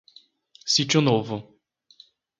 [0.65, 1.53] Sítio Novo